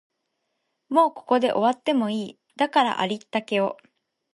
[0.89, 3.77] もうここで終わってもいい、だからありったけを